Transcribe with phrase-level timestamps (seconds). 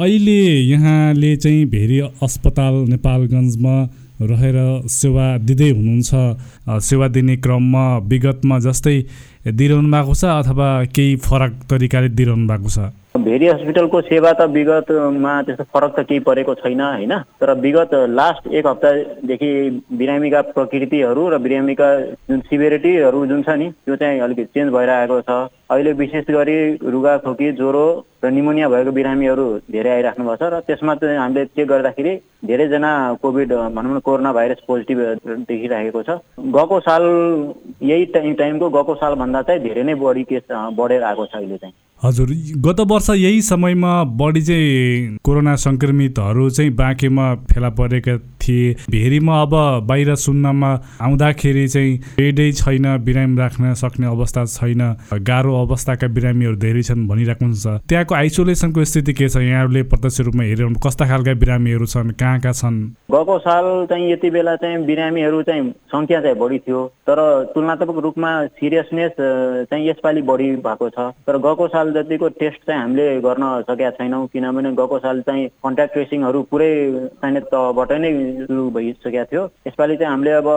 [0.00, 3.76] अहिले यहाँले चाहिँ भेरी अस्पताल नेपालगञ्जमा
[4.22, 4.56] रहेर
[4.88, 8.96] सेवा दिँदै हुनुहुन्छ। सेवा दिने क्रममा विगतमा जस्तै
[9.46, 12.78] दिइरहनु भएको छ अथवा केही फरक तरिकाले दिइरहनु भएको छ?
[13.12, 17.12] भेरी हस्पिटलको सेवा त विगतमा त्यस्तो फरक त केही परेको छैन होइन?
[17.42, 19.50] तर विगत लास्ट एक हप्तादेखि
[19.98, 21.88] बिरामीका प्रकृतिहरू र बिरामीका
[22.30, 26.56] जुन सिभिरिटीहरू जुन छ नि त्यो चाहिँ अलिकति चेन्ज भएर आएको छ। अहिले विशेष गरी
[26.84, 27.86] रुगाखोकी ज्वरो
[28.24, 32.12] र निमोनिया भएको बिरामीहरू धेरै आइराख्नु भएको छ र त्यसमा चाहिँ हामीले चेक गर्दाखेरि
[32.44, 32.90] धेरैजना
[33.22, 34.98] कोभिड भनौँ न कोरोना भाइरस पोजिटिभ
[35.48, 37.02] देखिराखेको छ। गएको साल
[37.82, 41.74] यही टाइम टाइमको गएको सालभन्दा चाहिँ धेरै नै बढी केस बढेर आएको छ अहिले चाहिँ।
[42.04, 49.40] हजुर गत वर्ष यही समयमा बढी चाहिँ कोरोना सङ्क्रमितहरू चाहिँ बाँकेमा फेला परेका थिए। भेरीमा
[49.42, 49.54] अब
[49.86, 54.82] बाहिर सुन्नमा आउँदाखेरि चाहिँ बेडै छैन बिरामी राख्न सक्ने अवस्था छैन
[55.22, 59.36] गाह्रो अवस्थाका बिरामीहरू धेरै छन् भनिराख्नुहुन्छ त्यहाँको आइसोलेसनको स्थिति के छ?
[59.42, 62.78] यहाँहरूले प्रत्यक्ष रूपमा हेरेर कस्ता खालका बिरामीहरू छन् कहाँ कहाँ छन्?
[63.12, 67.18] गएको साल चाहिँ यति बेला चाहिँ बिरामीहरू चाहिँ सङ्ख्या चाहिँ बढी थियो तर
[67.54, 69.12] तुलनात्मक रूपमा सिरियसनेस
[69.70, 74.26] चाहिँ यसपालि बढी भएको छ। तर गएको साल जतिको टेस्ट चाहिँ हामीले गर्न सकेका छैनौँ
[74.32, 76.72] किनभने गएको साल चाहिँ कन्ट्याक्ट ट्रेसिङहरू पुरै
[77.22, 78.12] चाहिने तहबाट नै
[78.46, 80.48] सुरु भइसकेका थियो। यसपालि चाहिँ हामीले अब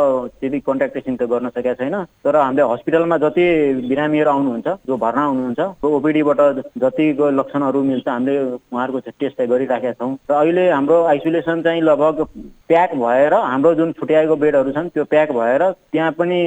[0.42, 3.46] त्यति कन्ट्याक्ट ट्रेसिङ त गर्न सकेका छैन। तर हामीले हस्पिटलमा जति
[3.90, 6.42] बिरामीहरू आउनुहुन्छ जो भर्ना हुनुहुन्छ ओपिडीबाट
[6.84, 8.36] जतिको लक्षणहरू मिल्छ हामीले
[8.72, 12.26] उहाँहरूको टेस्ट चाहिँ गरिराखेका छौँ। र अहिले हाम्रो आइसोलेसन चाहिँ लगभग
[12.68, 16.40] प्याक भएर हाम्रो जुन छुट्याएको बेडहरू छन् त्यो प्याक भएर त्यहाँ पनि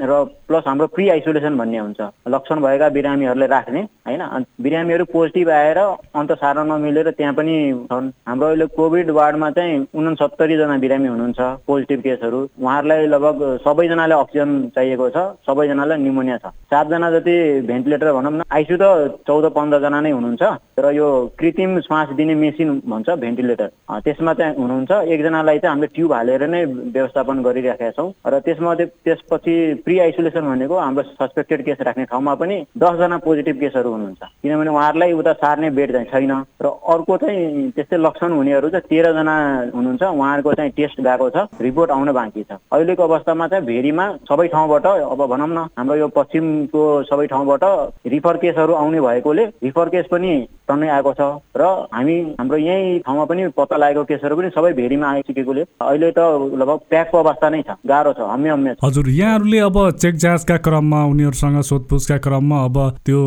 [0.00, 0.12] र
[0.48, 4.22] प्लस हाम्रो प्रि आइसोलेसन भन्ने हुन्छ। लक्षण भएका बिरामीहरूलाई राख्ने होइन?
[4.60, 7.56] बिरामीहरू पोजिटिभ आएर अन्त साह्रो नमिलेर त्यहाँ पनि
[7.90, 14.50] छन्। हाम्रो अहिले कोभिड वार्डमा चाहिँ उनसत्तरीजना बिरामी हुनुहुन्छ पोजिटिभ केसहरू उहाँहरूलाई लगभग सबैजनालाई अक्सिजन
[14.74, 17.34] चाहिएको छ सबैजनालाई निमोनिया छ। सातजना जति
[17.66, 20.42] भेन्टिलेटर भनौँ न आइसियु त चौध पन्ध्रजना नै हुनुहुन्छ।
[20.76, 23.68] तर यो कृत्रिम श्वास दिने मेसिन भन्छ भेन्टिलेटर
[24.04, 29.54] त्यसमा चाहिँ हुनुहुन्छ। एकजनालाई चाहिँ हामीले ट्युब हालेर नै व्यवस्थापन गरिराखेका छौँ। र त्यसमा त्यसपछि
[29.84, 35.12] प्रि आइसोलेसन भनेको हाम्रो सस्पेक्टेड केस राख्ने ठाउँमा पनि दसजना पोजिटिभ केसहरू हुनुहुन्छ। किनभने उहाँहरूलाई
[35.12, 36.32] उता सार्ने बेड चाहिँ छैन।
[36.62, 39.34] र अर्को चाहिँ त्यस्तै लक्षण हुनेहरू चाहिँ तेह्रजना
[39.74, 44.46] हुनुहुन्छ। उहाँहरूको चाहिँ टेस्ट गएको छ रिपोर्ट आउन बाँकी छ। अहिलेको अवस्थामा चाहिँ भेरीमा सबै
[44.52, 47.64] ठाउँबाट अब भनौँ न हाम्रो यो पश्चिमको सबै ठाउँबाट
[48.06, 50.32] रिफर केसहरू आउने भएकोले रिफर केस पनि
[50.68, 51.20] टन्नै आएको छ
[51.56, 51.62] र
[51.94, 56.20] हामी हाम्रो यही ठाउँमा पनि पत्ता लागेको केसहरू पनि सबै भेरीमा आइसकेकोले। अहिले त
[56.60, 61.04] लगभग प्याकको अवस्था नै छ गाह्रो छ हम्मे हम्मे हजुर यहाँहरूले अब चेक जाँचका क्रममा
[61.06, 63.20] उनीहरूसँग सोधपुछका क्रममा अब त्यो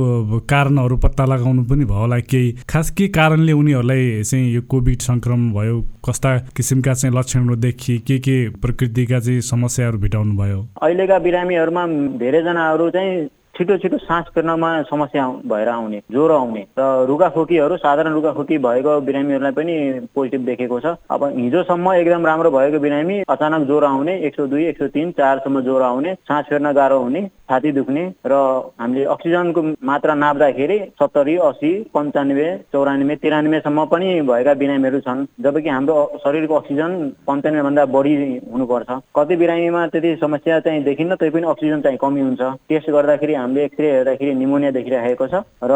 [0.50, 5.52] कारणहरू पत्ता लगाउनु पनि भयो होला। केही खास के कारणले उनीहरूलाई चाहिँ यो कोभिड सङ्क्रमण
[5.54, 5.82] भयो?
[6.04, 11.86] कस्ता किसिमका चाहिँ लक्षणहरू देखि के के प्रकृतिका चाहिँ समस्याहरू भेटाउनु भयो अहिलेका बिरामीहरूमा
[12.20, 18.58] धेरैजनाहरू चाहिँ छिटो छिटो सास फेर्नमा समस्या भएर आउने ज्वरो आउने। र रुगाखोकीहरू साधारण रुगाखोकी
[18.58, 19.76] भएको बिरामीहरूलाई पनि
[20.16, 24.66] पोजिटिभ देखेको छ। अब हिजोसम्म एकदम राम्रो भएको बिरामी अचानक ज्वरो आउने एक सौ दुई
[24.66, 28.34] एक सौ तिन चारसम्म ज्वरो आउने सास फेर्न गाह्रो हुने छाती दुख्ने र
[28.80, 35.96] हामीले अक्सिजनको मात्रा नाप्दाखेरि सत्तरी असी पन्चानब्बे चौरानब्बे तिरानब्बेसम्म पनि भएका बिरामीहरू छन् जबकि हाम्रो
[36.26, 36.92] शरीरको अक्सिजन
[37.28, 38.16] पन्चानब्बेभन्दा बढी
[38.50, 43.34] हुनुपर्छ। कति बिरामीमा त्यति समस्या चाहिँ देखिन्न तै पनि अक्सिजन चाहिँ कमी हुन्छ। टेस्ट गर्दाखेरि
[43.44, 45.74] हामीले एक्सरे हेर्दाखेरि निमोनिया देखिरहेको छ र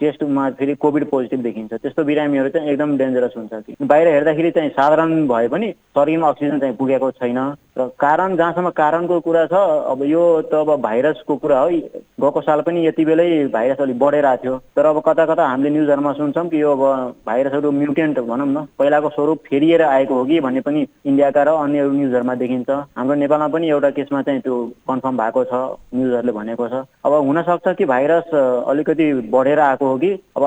[0.00, 5.26] टेस्टमा फेरि कोभिड पोजिटिभ देखिन्छ। त्यस्तो बिरामीहरू चाहिँ एकदम डेन्जरस हुन्छ बाहिर हेर्दाखेरि चाहिँ साधारण
[5.28, 7.38] भए पनि शरीरमा अक्सिजन चाहिँ पुगेको छैन
[7.78, 9.54] र कारण जहाँसम्म कारणको कुरा छ
[9.92, 11.68] अब यो त अब भाइरसको कुरा हो।
[12.16, 15.70] गएको साल पनि यति बेलै भाइरस अलिक बढेर आएको थियो। तर अब कता कता हामीले
[15.70, 16.82] न्युजहरूमा सुन्छौँ कि यो अब
[17.26, 21.84] भाइरसहरू म्युटेन्ट भनौँ न पहिलाको स्वरूप फेरिएर आएको हो कि भन्ने पनि इन्डियाका र अन्य
[21.92, 24.56] न्युजहरूमा देखिन्छ। हाम्रो नेपालमा पनि एउटा केसमा चाहिँ त्यो
[24.88, 25.52] कन्फर्म भएको छ
[25.94, 30.10] न्युजहरूले भनेको छ। अब हुनसक्छ कि भाइरस अलिकति बढेर आएको हो कि?
[30.36, 30.44] अब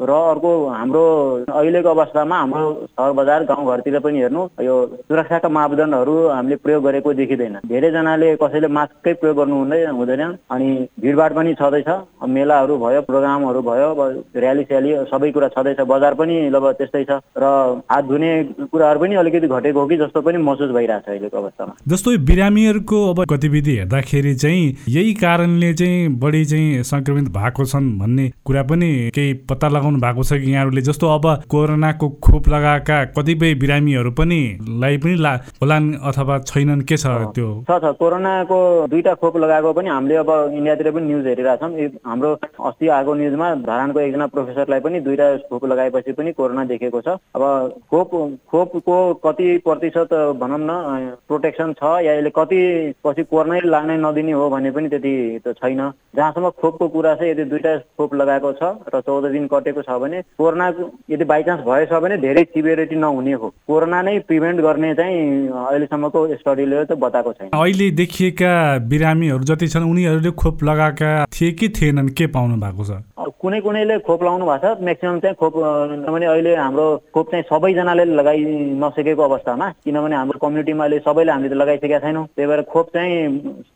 [0.00, 1.04] र अर्को हाम्रो
[1.48, 4.74] अहिलेको अवस्थामा हाम्रो सहर बजार गाउँघरतिर पनि हेर्नु यो
[5.08, 10.68] सुरक्षाका मापदण्डहरू हामीले प्रयोग गरेको देखिँदैन। धेरैजनाले कसैले मास्कै प्रयोग गर्नु हुँदैन हुँदैन अनि
[11.00, 11.88] भिडभाड पनि छँदैछ।
[12.28, 13.88] मेलाहरू भयो प्रोग्रामहरू भयो
[14.36, 17.44] र्याली स्याली सबै कुरा छँदैछ। बजार पनि अब त्यस्तै छ र
[17.90, 18.32] हात धुने
[18.68, 22.98] कुराहरू पनि अलिकति घटेको हो कि जस्तो पनि महसुस भइरहेको छ अहिलेको अवस्थामा। जस्तो बिरामीहरूको
[23.10, 29.10] अब गतिविधि हेर्दाखेरि चाहिँ यही कारणले चाहिँ बढी चाहिँ सङ्क्रमित भएको छन् भन्ने कुरा पनि
[29.14, 30.82] केही पत्ता लगाउनु भएको छ कि यहाँहरूले?
[30.82, 34.40] जस्तो अब कोरोनाको खोप लगाएका कतिपय बिरामीहरू पनि
[34.80, 35.32] लाई पनि ला
[35.62, 37.48] होलान् अथवा छैनन् के छ त्यो?
[37.70, 38.58] छ छ। कोरोनाको
[38.90, 41.70] दुईटा खोप लगाएको पनि हामीले अब इन्डियातिर पनि न्युज हेरिरहेछौँ
[42.06, 42.32] हाम्रो
[42.68, 47.42] अस्ति आएको न्युजमा धरानको एकजना प्रोफेसरलाई पनि दुईटा खोप लगाएपछि पनि कोरोना देखेको छ। अब
[47.90, 48.10] खोप
[48.50, 52.60] खोपको कति प्रतिशत भनौँ न प्रोटेक्सन छ या यसले कति
[53.04, 55.14] पछि कोरोनै लाग्नै नदिने हो भने पनि त्यति
[55.46, 55.80] त छैन।
[56.16, 58.62] जहाँसम्म खोपको कुरा छ यदि दुईवटा खोप लगाएको छ
[58.94, 63.48] र चौध दिन कटेको छ भने कोरोनाको यदि बाइचान्स भएछ भने धेरै सिभियरिटी नहुने हो।
[63.68, 68.52] कोरोना नै प्रिभेन्ट गर्ने चाहिँ अहिलेसम्मको स्टडीले चाहिँ बताएको छैन। अहिले देखिएका
[68.88, 72.08] बिरामीहरू जति छन् उनीहरूले खोप लगाएका थिए कि थिएनन्?
[72.16, 72.90] के पाउनु भएको छ?
[73.36, 78.04] कुनै कुनैले खोप लगाउनु भएको छ म्याक्सिमम् चाहिँ खोप किनभने अहिले हाम्रो खोप चाहिँ सबैजनाले
[78.16, 78.40] लगाइ
[78.80, 83.14] नसकेको अवस्थामा किनभने हाम्रो कम्युनिटीमा अहिले सबैले हामीले त लगाइसकेका छैनौँ। त्यही भएर खोप चाहिँ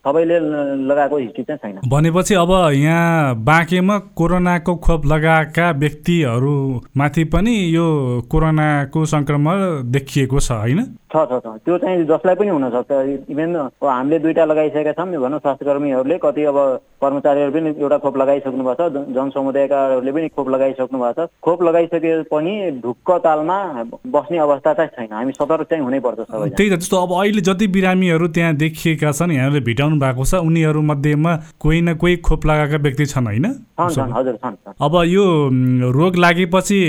[0.07, 0.39] सबैले
[0.89, 6.55] लगाएको हिस्ट्री चाहिँ छैन। भनेपछि अब यहाँ बाँकेमा कोरोनाको खोप लगाएका व्यक्तिहरू
[6.97, 7.87] माथि पनि यो
[8.31, 9.57] कोरोनाको सङ्क्रमण
[9.93, 10.87] देखिएको छ होइन?
[11.11, 12.91] छ छ छ। त्यो चाहिँ जसलाई पनि हुनसक्छ
[13.31, 16.59] इभेन हामीले दुईवटा लगाइसकेका छौँ भनौँ स्वास्थ्य कर्मीहरूले कति अब
[17.03, 22.13] कर्मचारीहरू पनि एउटा खोप लगाइसक्नु भएको छ जनसमुदायकाहरूले पनि खोप लगाइसक्नु भएको छ। खोप लगाइसके
[22.31, 22.53] पनि
[22.85, 23.59] ढुक्क तालमा
[24.07, 27.67] बस्ने अवस्था चाहिँ छैन। हामी सतर्क चाहिँ हुनैपर्छ सबै त्यही त जस्तो अब अहिले जति
[27.75, 32.77] बिरामीहरू त्यहाँ देखिएका छन् यहाँले भेटाउनु भएको छ उनीहरू मध्येमा कोही न कोही खोप लगाएका
[32.87, 33.47] व्यक्ति छन् होइन?
[33.81, 35.25] हजुर छन् अब यो
[35.91, 36.81] रोग लागेपछि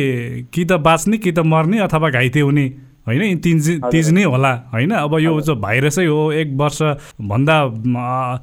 [0.53, 2.65] कि त बाँच्ने कि त मर्ने अथवा घाइते हुने
[3.07, 7.56] होइन तिज तिज नै होला। होइन अब यो भाइरसै हो एक वर्षभन्दा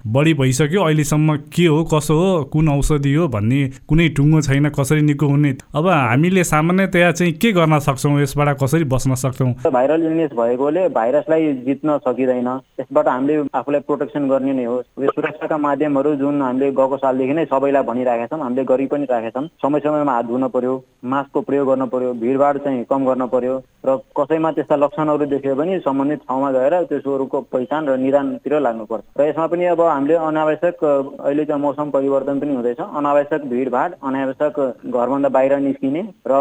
[0.07, 5.03] बढी भइसक्यो। अहिलेसम्म के हो कसो हो कुन औषधि हो भन्ने कुनै टुङ्गो छैन कसरी
[5.03, 8.21] निको हुने। अब हामीले सामान्यतया चाहिँ के गर्न सक्छौँ?
[8.21, 9.53] यसबाट कसरी बस्न सक्छौँ?
[9.73, 12.49] भाइरल इलनेस भएकोले भाइरसलाई जित्न सकिँदैन।
[12.81, 17.45] यसबाट हामीले आफूलाई प्रोटेक्सन गर्ने नै हो। यो सुरक्षाका माध्यमहरू जुन हामीले गएको सालदेखि नै
[17.47, 21.69] सबैलाई भनिराखेका छौँ हामीले गरि पनि राखेका छौँ समय समयमा हात धुन पर्यो मास्कको प्रयोग
[21.69, 23.57] गर्न पर्यो भिडभाड चाहिँ कम गर्न पर्यो।
[23.87, 29.05] र कसैमा ठाउँमा त्यस्ता लक्षणहरू देख्यो भने सम्बन्धित ठाउँमा गएर त्यसोहरूको पहिचान र निदानतिर लाग्नुपर्छ।
[29.19, 34.57] र यसमा पनि अब हामीले अनावश्यक अहिले चाहिँ मौसम परिवर्तन पनि हुँदैछ। अनावश्यक भिडभाड अनावश्यक
[34.89, 36.33] घरभन्दा बाहिर निस्किने र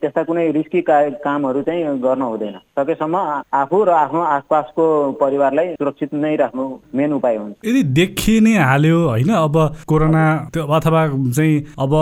[0.00, 0.80] त्यस्ता कुनै रिस्की
[1.20, 3.16] कामहरू चाहिँ गर्न हुँदैन। सकेसम्म
[3.52, 4.84] आफू र आफ्नो आसपासको
[5.20, 6.64] परिवारलाई सुरक्षित नै राख्नु
[6.96, 10.24] मेन उपाय हुन्छ। यदि देखि नै हाल्यो होइन अब कोरोना
[10.56, 11.02] अथवा
[11.36, 11.92] चाहिँ अब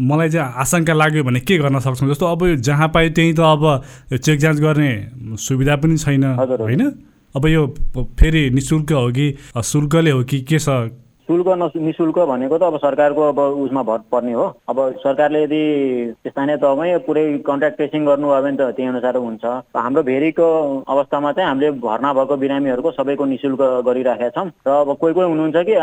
[0.00, 2.08] मलाई चाहिँ आशंका लाग्यो भने के गर्न सक्छौँ?
[2.08, 3.62] जस्तो अब जहाँ पायो त्यहीँ त अब
[4.14, 4.90] चेक जाँच गर्ने
[5.36, 6.92] सुविधा पनि छैन होइन?
[7.36, 7.74] अब यो
[8.20, 10.68] फेरि नि शुल्क हो कि शुल्कले हो कि के छ?
[11.28, 15.62] शुल्क नि शुल्क भनेको त अब सरकारको अब उसमा भर पर्ने हो। अब सरकारले यदि
[16.28, 19.44] स्थानीय तहमै पुरै कन्ट्याक्ट ट्रेसिङ गर्नुभयो भने त त्यही अनुसार हुन्छ।
[19.76, 20.48] हाम्रो भेरीको
[20.88, 25.28] अवस्थामा चाहिँ हामीले भर्ना भएको बिरामीहरूको सबैको नि शुल्क गरिराखेका छौँ। र अब कोही कोही
[25.28, 25.74] हुनुहुन्छ कि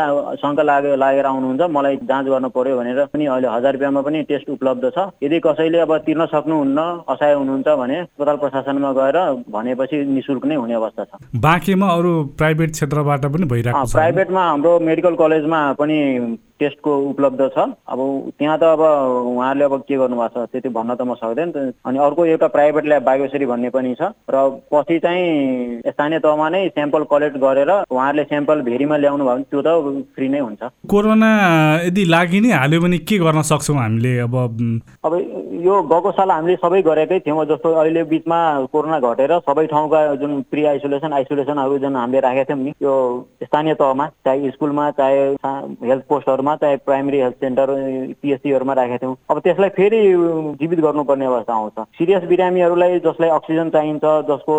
[0.42, 4.50] शङ्का लागे लागेर आउनुहुन्छ मलाई जाँच गर्नु पर्यो भनेर पनि अहिले हजार रुपियाँमा पनि टेस्ट
[4.50, 6.78] उपलब्ध छ। यदि कसैले अब तिर्न सक्नुहुन्न
[7.08, 9.18] असहाय हुनुहुन्छ भने अस्पताल प्रशासनमा गएर
[9.50, 11.10] भनेपछि नि शुल्क नै हुने अवस्था छ।
[11.42, 15.98] बाँकीमा अरू प्राइभेट क्षेत्रबाट पनि भइरहेको छ। प्राइभेटमा हाम्रो मेडिकल कलेज कलेजमा पनि
[16.60, 17.58] टेस्टको उपलब्ध छ।
[17.88, 17.98] अब
[18.38, 22.24] त्यहाँ त अब उहाँहरूले अब के गर्नुभएको छ त्यति भन्न त म सक्दैन। अनि अर्को
[22.26, 24.36] एउटा प्राइभेट ल्याब बागेश्वरी भन्ने पनि छ। र
[24.70, 29.60] पछि चाहिँ स्थानीय तहमा नै स्याम्पल कलेक्ट गरेर उहाँहरूले स्याम्पल भेरीमा ल्याउनु भयो भने त्यो
[29.66, 29.68] त
[30.14, 31.30] फ्री नै हुन्छ। कोरोना
[31.88, 34.12] यदि लागि नै हाल्यो भने के गर्न सक्छौँ हामीले?
[34.28, 34.34] अब
[35.02, 35.12] अब
[35.62, 38.38] यो गएको हामीले सबै गरेकै थियौँ जस्तो अहिले बिचमा
[38.72, 42.94] कोरोना घटेर सबै ठाउँका जुन प्रि आइसोलेसन आइसोलेसनहरू जुन हामीले राखेका थियौँ नि यो
[43.44, 45.20] स्थानीय तहमा चाहे स्कुलमा चाहे
[45.88, 47.74] हेल्थ पोस्टहरूमा चाहे प्राइमेरी हेल्थ सेन्टर
[48.22, 50.00] पिएचसीहरूमा राखेका थियौँ। अब त्यसलाई फेरि
[50.60, 54.54] जीवित गर्नुपर्ने अवस्था आउँछ। सिरियस बिरामीहरूलाई जसलाई अक्सिजन चाहिन्छ जसको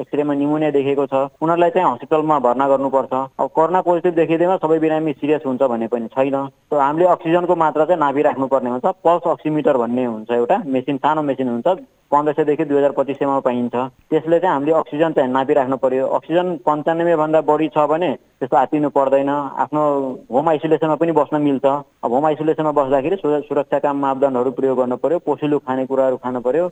[0.00, 5.12] एक्सरेमा निमोनिया देखेको छ उनीहरूलाई चाहिँ हस्पिटलमा भर्ना गर्नुपर्छ। अब कोरोना पोजिटिभ देखिँदैमा सबै बिरामी
[5.12, 6.34] सिरियस हुन्छ भन्ने पनि छैन।
[6.72, 11.66] हामीले अक्सिजनको मात्रा चाहिँ नापिराख्नुपर्ने हुन्छ पल्स अक्सिमिटर भन्ने हुन्छ एउटा मेसिन सानो मेसिन हुन्छ
[12.12, 13.74] पन्ध्र सयदेखि दुई हजार पच्चिस सयमा पाइन्छ।
[14.10, 18.10] त्यसले चाहिँ हामीले अक्सिजन चाहिँ नापिराख्नु पर्यो। अक्सिजन पन्चानब्बेभन्दा बढी छ भने
[18.42, 19.28] त्यस्तो हातिनु पर्दैन।
[19.62, 19.82] आफ्नो
[20.26, 21.66] होम आइसोलेसनमा पनि बस्न मिल्छ।
[22.02, 26.64] अब होम आइसोलेसनमा बस्दाखेरि सुरक्षाका मापदण्डहरू प्रयोग गर्नु पर्यो पोसिलो खानेकुराहरू खानु पर्यो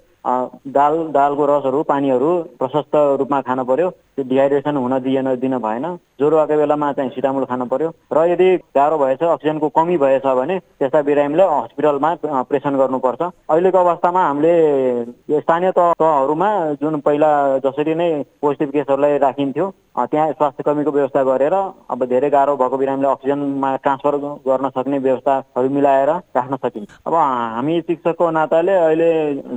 [0.67, 5.87] दाल दालको रसहरू पानीहरू प्रशस्त रूपमा खानु पर्यो। त्यो डिहाइड्रेसन हुन दिएन दिन भएन।
[6.19, 10.59] ज्वरो आएको बेलामा चाहिँ सिटामोल खानु पर्यो। र यदि गाह्रो भएछ अक्सिजनको कमी भएछ भने
[10.59, 12.11] त्यस्ता बिरामीलाई हस्पिटलमा
[12.51, 14.55] प्रेसन गर्नुपर्छ। अहिलेको अवस्थामा हामीले
[15.39, 16.51] स्थानीय तहहरूमा
[16.83, 17.31] जुन पहिला
[17.65, 18.11] जसरी नै
[18.43, 21.55] पोजिटिभ केसहरूलाई राखिन्थ्यो त्यहाँ स्वास्थ्य कर्मीको व्यवस्था गरेर
[21.91, 27.81] अब धेरै गाह्रो भएको बिरामीलाई अक्सिजनमा ट्रान्सफर गर्न सक्ने व्यवस्थाहरू मिलाएर राख्न सकिन्छ। अब हामी
[27.81, 29.11] शिक्षकको नाताले अहिले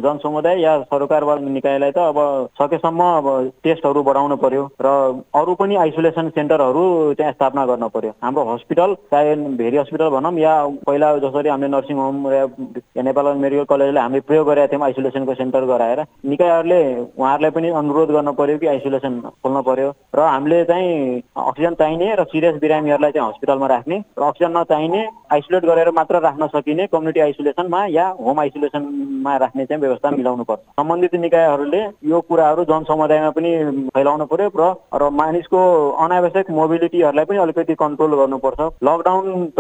[0.04, 2.20] जनसमुदाय या सरकार निकायलाई त अब
[2.60, 3.28] सकेसम्म अब
[3.64, 4.88] टेस्टहरू बढाउनु पर्यो र
[5.36, 6.84] अरू पनि आइसोलेसन सेन्टरहरू
[7.18, 10.54] त्यहाँ स्थापना गर्न पर्यो। हाम्रो हस्पिटल चाहे भेरी हस्पिटल भनौँ या
[10.88, 15.66] पहिला जसरी हामीले नर्सिङ होम या नेपाल मेडिकल कलेजले हामीले प्रयोग गरेका थियौँ आइसोलेसनको सेन्टर
[15.66, 16.82] गराएर निकायहरूले
[17.18, 22.16] उहाँहरूलाई पनि अनुरोध गर्न पर्यो कि आइसोलेसन खोल्न पर्यो। र हामीले चाहिँ अक्सिजन चाहिने चाहिने
[22.16, 27.20] र सिरियस बिरामीहरूलाई चाहिँ हस्पिटलमा राख्ने र अक्सिजन नचाहिने आइसोलेट गरेर मात्र राख्न सकिने कम्युनिटी
[27.20, 33.52] आइसोलेसनमा या होम आइसोलेसनमा राख्ने चाहिँ व्यवस्था मिलाउनु पर्छ सम्बन्धित निकायहरूले यो कुराहरू जनसमुदायमा पनि
[33.94, 35.62] फैलाउनु पर्यो र र मानिसको
[36.04, 39.26] अनावश्यक मोबिलिटीहरूलाई पनि अलिकति कन्ट्रोल गर्नुपर्छ। लकडाउन
[39.58, 39.60] त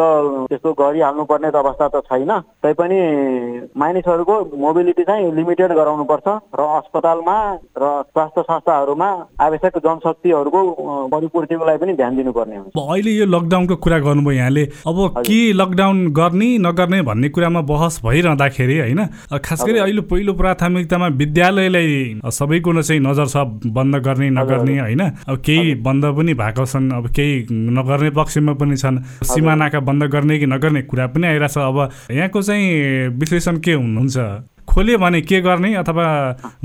[0.50, 2.32] त्यस्तो गरिहाल्नुपर्ने त अवस्था त छैन।
[2.63, 3.00] तैपनि
[3.78, 7.38] मानिसहरूको मोबिलिटी चाहिँ लिमिटेड गराउनुपर्छ र अस्पतालमा
[7.78, 9.10] र स्वास्थ्य संस्थाहरूमा
[9.40, 10.62] आवश्यक जनशक्तिहरूको
[11.13, 15.39] परिपूर्तिको लागि पनि ध्यान दिनुपर्ने हुन्छ। अब अहिले यो लकडाउनको कुरा गर्नुभयो यहाँले अब के
[15.53, 19.06] लकडाउन गर्ने नगर्ने भन्ने कुरामा बहस भइरहँदाखेरि होइन
[19.44, 23.38] खास गरी अहिले पहिलो प्राथमिकतामा विद्यालयलाई सबैको चाहिँ नजर छ
[23.68, 28.77] बन्द गर्ने नगर्ने होइन। अब केही बन्द पनि भएको छन् अब केही नगर्ने पक्षमा पनि
[28.77, 34.18] छन्। सिमानाका बन्द गर्ने कि नगर्ने कुरा पनि आइरहेछ। अब यहाँको चाहिँ विश्लेषण के हुनुहुन्छ?
[34.74, 36.06] खोल्यो भने के गर्ने अथवा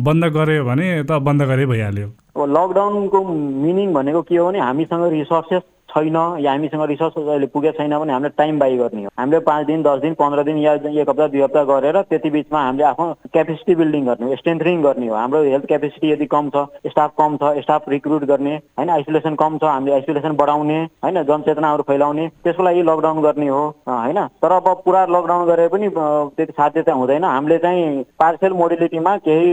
[0.00, 3.18] बन्द गर्यो भने त बन्द गरे भइहाल्यो। अब लकडाउनको
[3.64, 8.12] मिनिङ भनेको के हो भने हामीसँग रिसोर्सेस छैन या हामीसँग रिसोर्सेस अहिले पुगेको छैन भने
[8.12, 11.26] हामीले टाइम बाई गर्ने हो। हामीले पाँच दिन दस दिन पन्ध्र दिन या एक हप्ता
[11.28, 15.42] दुई हप्ता गरेर त्यति बिचमा हामीले आफ्नो क्यापेसिटी बिल्डिङ गर्ने हो स्ट्रेन्थनिङ गर्ने हो। हाम्रो
[15.44, 19.64] हेल्थ क्यापेसिटी यदि कम छ स्टाफ कम छ स्टाफ रिक्रुट गर्ने होइन आइसोलेसन कम छ
[19.66, 25.04] हामीले आइसोलेसन बढाउने होइन जनचेतनाहरू फैलाउने त्यसको लागि लकडाउन गर्ने हो होइन। तर अब पुरा
[25.08, 29.48] लकडाउन गरे पनि त्यति साध्यता हुँदैन। हामीले चाहिँ पार्सल मोडिलिटीमा केही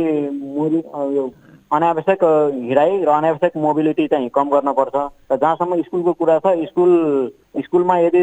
[1.71, 4.95] अनावश्यक हिँडाइ र अनावश्यक मोबिलिटी चाहिँ कम गर्नुपर्छ
[5.31, 6.91] र जहाँसम्म स्कुलको कुरा छ स्कुल
[7.57, 8.21] स्कुलमा यदि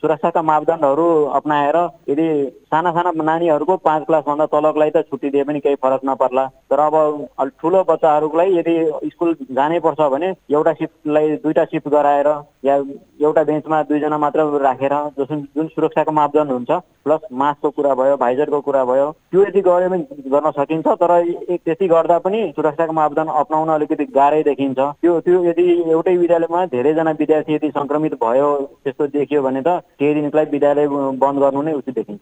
[0.00, 1.76] सुरक्षाका मापदण्डहरू अप्नाएर
[2.08, 2.28] यदि
[2.68, 6.80] साना साना नानीहरूको पाँच क्लासभन्दा तलको लागि त छुट्टी दिए पनि केही फरक नपर्ला। तर
[6.80, 8.74] अब ठुलो बच्चाहरूको लागि यदि
[9.08, 12.28] स्कुल जानै पर्छ भने एउटा सिफ्टलाई दुईवटा सिफ्ट गराएर
[12.64, 12.76] या
[13.22, 16.70] एउटा बेन्चमा दुईजना मात्र राखेर जुन जुन सुरक्षाको मापदण्ड हुन्छ
[17.04, 21.12] प्लस मास्कको कुरा भयो भाइजरको कुरा भयो त्यो यदि गऱ्यो भने गर्न सकिन्छ तर
[21.64, 27.10] त्यति गर्दा पनि सुरक्षाको मापदण्ड अप्नाउन अलिकति गाह्रै देखिन्छ। त्यो त्यो यदि एउटै विद्यालयमा धेरैजना
[27.20, 30.88] विद्यार्थी यदि सङ्क्रमित भयो त्यस्तो देखियो भने त केही दिनको लागि विद्यालय
[31.18, 32.20] बन्द गर्नु नै उचित देखिन्छ।